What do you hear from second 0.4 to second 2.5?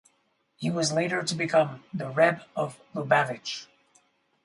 He was later to become the Rebbe